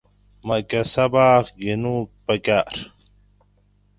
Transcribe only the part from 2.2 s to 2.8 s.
پکاۤر